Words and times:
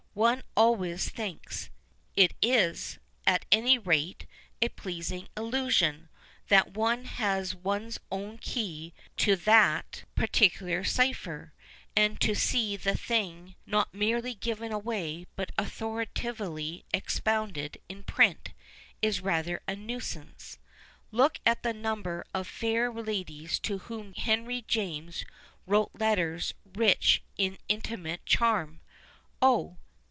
One 0.13 0.43
always 0.57 1.07
thinks 1.07 1.69
it 2.17 2.33
is, 2.41 2.99
at 3.25 3.45
any 3.49 3.77
rate, 3.77 4.25
a 4.61 4.67
pleasing 4.67 5.29
illusion— 5.37 6.09
that 6.49 6.73
one 6.73 7.05
has 7.05 7.55
ones 7.55 7.97
own 8.11 8.37
key 8.37 8.93
to 9.15 9.37
that 9.37 10.03
155 10.15 10.15
PASTICHE 10.15 10.51
AND 10.51 10.59
PREJUDICE 10.59 10.95
particular 10.97 11.11
cipher, 11.45 11.53
and 11.95 12.19
to 12.19 12.35
see 12.35 12.75
the 12.75 12.97
thing 12.97 13.55
not 13.65 13.93
merely 13.93 14.33
given 14.35 14.73
away 14.73 15.27
but 15.37 15.53
authoritatively 15.57 16.83
expounded 16.93 17.77
in 17.87 18.03
print 18.03 18.51
is 19.01 19.21
rather 19.21 19.61
a 19.65 19.77
nuisance. 19.77 20.59
Look 21.13 21.39
at 21.45 21.63
the 21.63 21.73
number 21.73 22.25
of 22.33 22.47
fair 22.49 22.91
ladies 22.91 23.59
to 23.59 23.77
whom 23.77 24.13
Henry 24.15 24.65
James 24.67 25.23
wrote 25.65 25.91
letters 25.97 26.53
rich 26.75 27.23
in 27.37 27.57
inti 27.69 27.97
mate 27.97 28.25
charm 28.25 28.81
(oh 29.41 29.77